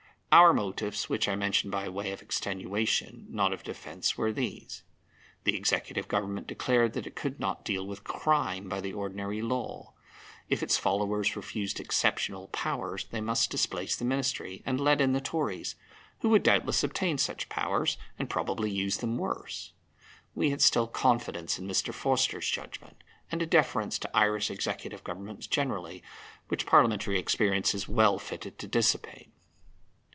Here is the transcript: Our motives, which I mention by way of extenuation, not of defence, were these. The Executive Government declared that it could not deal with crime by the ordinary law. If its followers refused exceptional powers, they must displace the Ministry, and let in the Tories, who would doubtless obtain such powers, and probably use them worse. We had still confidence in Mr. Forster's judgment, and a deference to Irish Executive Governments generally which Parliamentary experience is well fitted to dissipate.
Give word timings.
Our 0.33 0.53
motives, 0.53 1.09
which 1.09 1.27
I 1.27 1.35
mention 1.35 1.69
by 1.69 1.89
way 1.89 2.13
of 2.13 2.21
extenuation, 2.21 3.25
not 3.29 3.51
of 3.51 3.63
defence, 3.63 4.17
were 4.17 4.31
these. 4.31 4.81
The 5.43 5.57
Executive 5.57 6.07
Government 6.07 6.47
declared 6.47 6.93
that 6.93 7.05
it 7.05 7.17
could 7.17 7.37
not 7.37 7.65
deal 7.65 7.85
with 7.85 8.05
crime 8.05 8.69
by 8.69 8.79
the 8.79 8.93
ordinary 8.93 9.41
law. 9.41 9.93
If 10.47 10.63
its 10.63 10.77
followers 10.77 11.35
refused 11.35 11.81
exceptional 11.81 12.47
powers, 12.47 13.03
they 13.11 13.19
must 13.19 13.49
displace 13.49 13.97
the 13.97 14.05
Ministry, 14.05 14.63
and 14.65 14.79
let 14.79 15.01
in 15.01 15.11
the 15.11 15.19
Tories, 15.19 15.75
who 16.19 16.29
would 16.29 16.43
doubtless 16.43 16.81
obtain 16.81 17.17
such 17.17 17.49
powers, 17.49 17.97
and 18.17 18.29
probably 18.29 18.71
use 18.71 18.99
them 18.99 19.17
worse. 19.17 19.73
We 20.33 20.49
had 20.51 20.61
still 20.61 20.87
confidence 20.87 21.59
in 21.59 21.67
Mr. 21.67 21.93
Forster's 21.93 22.49
judgment, 22.49 23.03
and 23.33 23.41
a 23.41 23.45
deference 23.45 23.99
to 23.99 24.17
Irish 24.17 24.49
Executive 24.49 25.03
Governments 25.03 25.45
generally 25.45 26.01
which 26.47 26.65
Parliamentary 26.65 27.19
experience 27.19 27.75
is 27.75 27.89
well 27.89 28.17
fitted 28.17 28.57
to 28.59 28.67
dissipate. 28.69 29.27